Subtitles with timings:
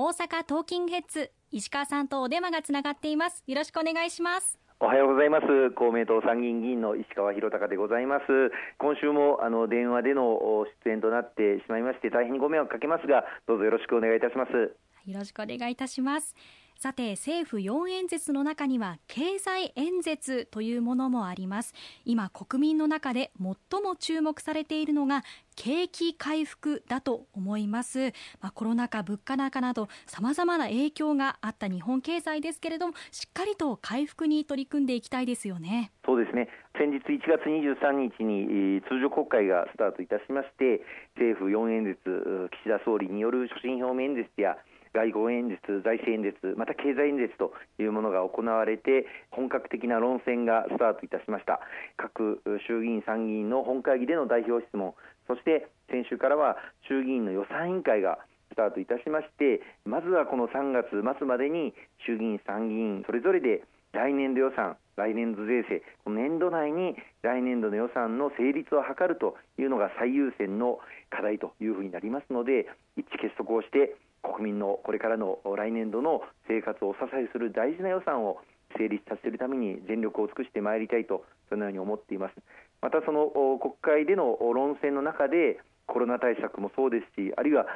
[0.00, 5.72] 大阪トーキングヘッズ石川さんとお電話がつながっていますよろしくお願いしますおはようございます。
[5.74, 8.22] 公明党参議院議員の石川博隆でございます。
[8.78, 10.38] 今週もあの電話での
[10.86, 14.52] 出演となってしまいまして大変ご迷惑かけますが、どうぞよろしくお願いいたします。
[14.52, 16.36] よろしくお願いいたします。
[16.78, 21.74] さて政府4演説の中には経済演説というものもあります。
[22.04, 25.24] 今国民の中で最も注目されているのが
[25.56, 35.90] 景気回復だと思います、まあ、コロナ禍物価高などさまざまな影響があった日本経済ですけれどもしっかりと回復に取り組んでいきたいですよね。
[36.06, 36.48] そうですね。
[36.78, 40.80] 先日1月23日に通常国会がスタートいたしまして
[41.16, 44.56] 政府4演説岸田総理による所信表明演説や
[44.98, 51.60] 外交演説、財政演説、また経済演説というものが行われて、本格的な論戦がスタートいたしました。
[51.96, 54.94] 各衆議院、参議院の本会議での代表質問、
[55.28, 56.56] そして先週からは
[56.88, 58.18] 衆議院の予算委員会が
[58.50, 78.38] スタートいたしまして、まずはこの3月末までに衆議院、参議院それぞれで来年度予算、来年度税制、この年度内に来年度の予算の成立を図るというのが最優先の課題というふうになりますので、一致結束をして国民のこれからの来年度の生活をお支えする大事な予算を
[78.76, 82.34] 成立させるために全力を尽くしてまいりたいとそのように思っています。
[82.80, 87.66] またその国会での論戦の中でコロナ対策もそうですしあるいは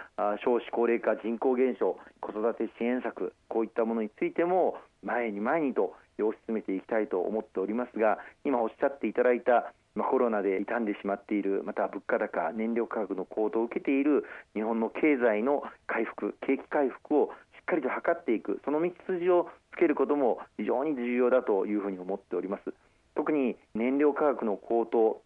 [0.44, 22.72] 少子高齢化人口減少子育て支援策こういったものについても前に前にと推し進めていきたいと思っておりますが今おっしゃっていただいたまあ、コロナで傷んでしまっているまた物価高燃料価格の高騰を受けている日本の経済の回復景気回復をしっかりと図っていくその道筋をつけることも非常に重要だというふうに思っております。
[23.14, 25.22] 特に燃料価格の高騰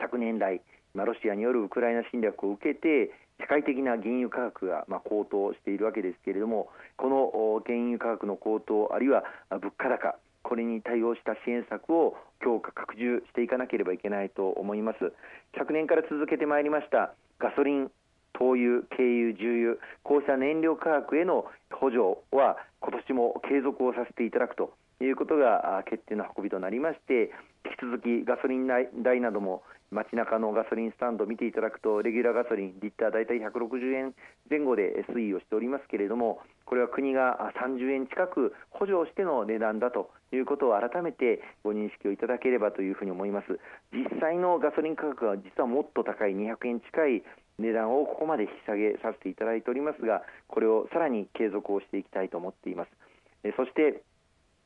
[0.00, 0.60] 昨年来
[0.94, 10.18] まあロシアによるウクライナ侵略を受けて世界的な原油価格がまあ高騰しているわけですけれどもこの原油価格の高騰あるいは物価高
[10.50, 14.98] これに対応した支援策を強化拡充していかなければいけないと思います。
[15.56, 17.90] 昨年から続けてまいりましたガソリン
[18.34, 27.30] 灯油、軽油、重油こうした燃料価格への補助は今年も継続をさせていただくということが決定の運びとなりまして
[27.64, 34.14] 引き続きガソリン代なども街中のガソリンスタンドを見ていただくとレギュラーガソリンリッター大体160円
[34.48, 43.58] 前後で推移をしておりますけれどもこれは国が30円近く補助をしての値段だということを改めてご認識をいただければというふうに思います。
[43.90, 47.22] 実際のガソリン価格は実はもっと高い200円近い
[47.58, 52.90] 値段をここまで引き下げさせていただいておりますがこれをさらに継続をしていきたいと思っています。
[53.56, 54.04] そして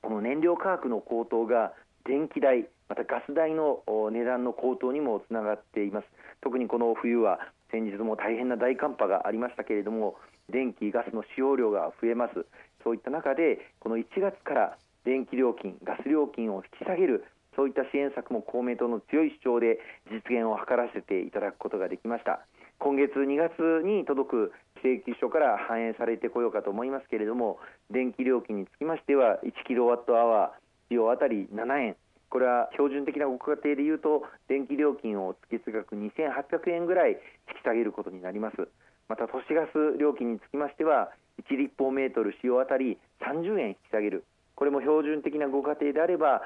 [0.02, 1.72] この燃料価格の高騰が
[2.04, 3.80] 電気代またガス代の
[4.12, 6.06] 値段の高騰にもつながっています。
[6.42, 7.38] 特にこの冬は
[7.70, 10.16] 先日も大変な大寒波がありましたけれども
[10.50, 12.46] 電気ガスの使用量が増えます。
[12.82, 17.24] そういった中でこの1月から電気料金ガス料金を引き下げる
[17.56, 19.78] そういった支援策も公明党の強い主張で
[20.10, 22.40] 実現を図らせていただくことができました。
[22.78, 27.58] 今月2月に届く請求書から反映されてこようかと思いますけれども
[27.90, 30.50] 電気料金につきましては1キロワットアワー
[30.88, 31.96] 使用あたり7円。
[32.28, 38.68] これは標準的なご家庭でいうと電気料金を月額2800円ぐらい引き下げることになります。
[39.08, 41.10] また都市ガス料金につきましては
[41.50, 46.42] 1立方メートル使用あたり30円引き下げるこれも標準的なご家庭であれば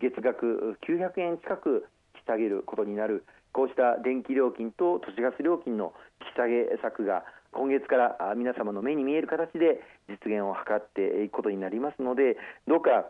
[0.00, 13.06] 月額900円近く引き下げることになるこうした電気料金と都市ガス料金の引き下げ策が今月から皆様の目に見える形で実現を図っていくことになりますのでどうか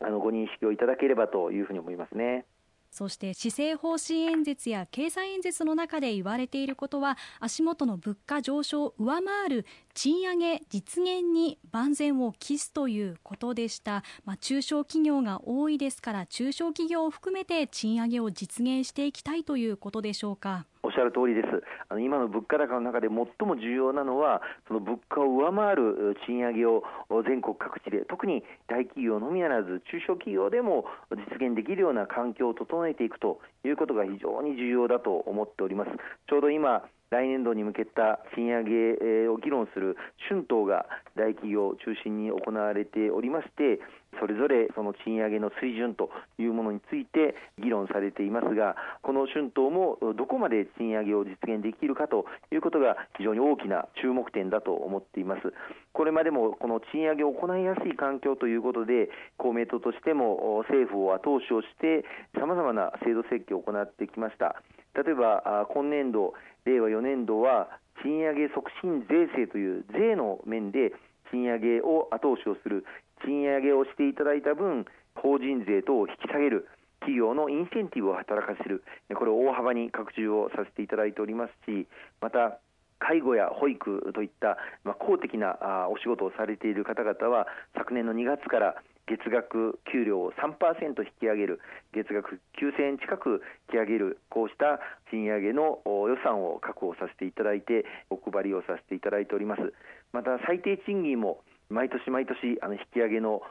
[0.00, 2.44] あのご認識をいただければというふうに思いますね。
[2.90, 20.66] そして施政方針演説や経済演説の中で言われていることは足元の物価上昇を上回る賃上げ実現に万全を期すということでした、まあ、中小企業が多いですから中小企業を含めて賃上げを実現していきたいということでしょうか。
[20.96, 21.62] しゃる通りです。
[21.88, 26.82] あの今の物価高の中で最も重要なのは、その物価を上回る賃上げを
[27.28, 35.90] 全国各地で、特に大企業のみならず、中小企業でも実現できるような環境を整えていくということが非常に重要だと思っております。
[36.28, 39.96] ちょうど今来年度に向けた賃上げを議論する
[40.28, 40.86] 春闘が
[41.16, 43.80] 大企業を中心に行われておりまして
[44.18, 55.52] それぞれその賃上げの水準というものについて議論されていますがこの春闘もどこまで賃上げを実現できるかということが非常に大きな注目点だと思っています。
[55.92, 62.04] これまでもこの賃上げを行いやすい環境ということで公明党としても政府を後押しをして
[62.38, 64.62] さまざまな制度設計を行ってきました。
[64.96, 66.32] 例えば今年度
[66.64, 67.68] 令和4年度は
[68.02, 70.92] 賃上げ促進税制という税の面で
[71.30, 72.84] 賃上げを後押しをする
[73.24, 74.84] 賃上げをしていただいた分
[75.14, 76.68] 法人税等を引き下げる
[77.00, 78.82] 企業のインセンティブを働かせる。
[79.14, 81.86] これを大幅に拡充をさせていただいておりますし
[82.20, 82.58] また
[82.98, 84.56] 介護や保育といった、
[84.98, 87.46] 公的なお仕事をされている方々は
[87.76, 88.74] 昨年の2月から
[89.06, 91.60] 月額給料を3%引き上げる。
[91.92, 94.80] 月額9000円近く引き上げるこうした
[95.10, 99.72] 賃上げの予算を確保させていただいてお配りをさせていただいております。
[100.12, 103.42] また最低賃金も毎年毎年あの引き上げの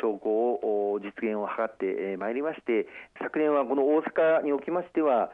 [0.00, 0.54] 兆候
[0.92, 2.86] を実現を図ってまいりまして
[3.22, 5.32] 昨年はこの大阪におきましては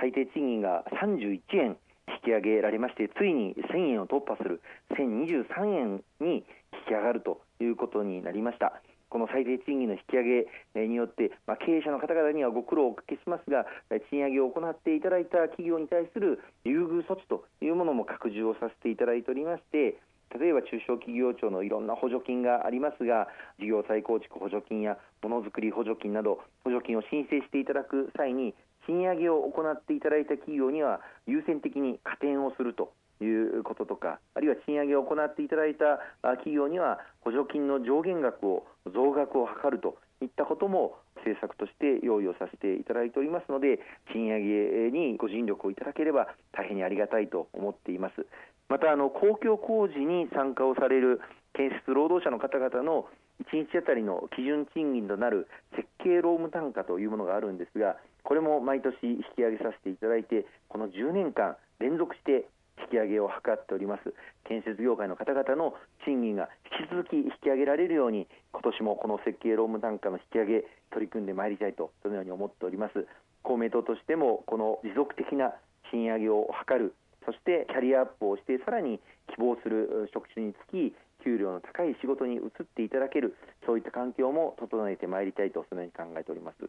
[0.00, 1.76] 最低賃金が31円
[2.08, 4.60] 引き上げられましてついに1000円を突破する。
[4.98, 6.42] 1023円に引
[6.88, 8.80] き上がるということになりました。
[9.08, 10.44] この最低賃金の引き上
[10.74, 13.64] げによって、まあ、経営者の方々にはご苦労をおかけしますが、
[14.10, 19.98] 賃上げを行っていただいた企業に対する優遇措置というものも拡充をさせていただいておりまして、
[20.34, 23.28] 例えば中小企業庁のいろんな補助金がありますが、
[23.60, 28.52] 事業再構築補助金やものづくり補助金など、補助金を申請していただく際に、
[28.86, 43.78] 賃上げを行っていただいた企業には優先的に加点をするということとか、あるいは賃上げを行っていただいた企業には補助金の上限額を増額を図るといったことも政策として用意をさせていただいておりますので、
[44.12, 48.26] 賃上げにご尽力をいただければ大変にありがたいと思っています。
[48.68, 51.20] またあの公共工事に参加をされる
[51.52, 53.06] 建設労働者の方々の
[53.50, 62.46] 1日当たりの基準賃金となる設計労務単価というものがあるんですが、これも毎年引き上げさせていただいて、この10年間連続して
[62.82, 64.14] 引き上げを図っております
[64.48, 65.74] 建設業界の方々の
[66.04, 66.48] 賃金が
[66.80, 73.06] 引き続き引き上げられるように今年もこの設計労務単価の引き上げ取り組んでまいりたいとそのように思っております
[73.42, 75.52] 公明党としてもこの持続的な
[75.90, 76.94] 賃上げを図る
[77.24, 79.00] そしてキャリアアップをしてさらに
[79.32, 80.94] 希望する職種につき
[81.24, 86.68] 給料の高い仕事に移っていただけるそういった環境も整えてまいりたいとそのように考えております。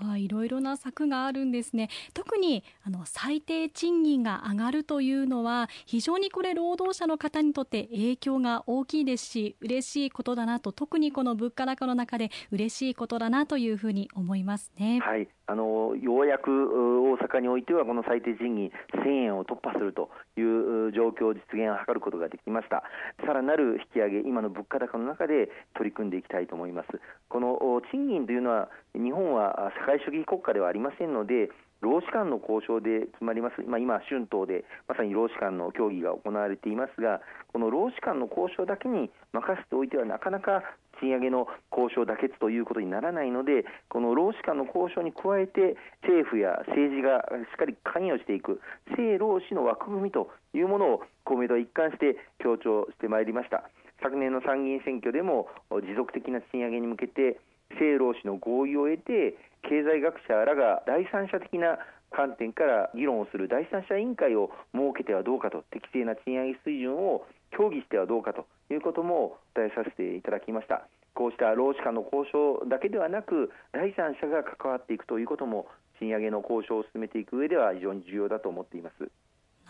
[0.00, 1.88] はい、いろいろな策があるんですね。
[2.14, 15.00] 特にあの最低賃金が上がるというのは非常にこれ労働者の方にとって影響が大きいですし嬉しいことだなと特にこの物価高の中で嬉しいことだなというふうに思いますね。
[15.00, 18.70] はい、あのようやく大阪においてはこの最低賃金
[19.02, 22.82] 1000円を突破するという状況実現を図ることができました。
[23.26, 26.88] さらなる引き上げ今の物価高の中で取り組んでいきたいと思います。
[27.28, 27.58] この
[27.90, 31.48] 賃金というのは日本は会主義国家ではありませんので
[31.80, 40.62] 労使間の交渉で決まります、まあ、今、春闘でまさに労使間の協議が行われていますがこの労使間の交渉だけに任せておいてはなかなか
[41.00, 48.60] 賃上げの交渉妥結ということにならないのでこの労使間の交渉に加えて政府や政治がしっかり関与していく
[48.90, 53.70] 政労使の枠組みというものを公明党は一貫して強調してまいりました。
[54.02, 57.38] 昨年の参議院選挙でも持続的な賃上げに向けて
[57.70, 61.78] 政労使の合意を得て経済学者らが第三者的な
[62.10, 70.86] 観点から議論をする第三者委員会を設けてはどうかと適正な賃上げ水準を協議してはどうかということも伝えさせていただきました。
[71.14, 75.66] こうした労使間の交渉だけではなく第三者が関わっていくということも
[75.98, 79.10] 賃上げの交渉を進めていく上では非常に重要だと思っています。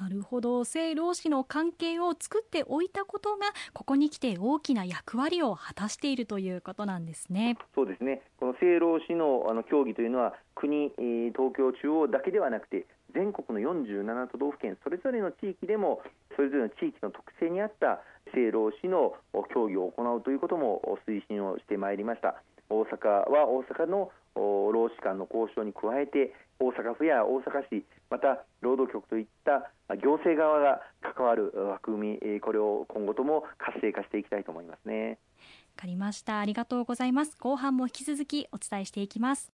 [0.00, 0.64] なるほど。
[0.64, 7.56] 性労使の関係を作っておいたことがここに来て大きな役割を果たしているということなんですね。
[7.74, 8.22] そうですね。
[8.38, 10.90] この性労使のあの協議というのは国、
[11.34, 16.02] 東京中央だけではなくて全国の47都道府県それぞれの地域でも
[16.36, 18.00] それぞれの地域の特性に合った
[18.34, 19.14] 性労使の
[19.52, 22.42] 協議を行うということも推進をしてまいりました。
[22.70, 35.18] 大阪は大阪の労使間の交渉に加えて大阪府や大阪市また労働局といった行政側が関わる枠組みこれを今後とも活性化していきたいと思いますね。
[35.76, 36.40] わかりました。
[36.40, 37.36] ありがとうございます。
[37.38, 39.46] 後半も引き続きお伝えしていきます。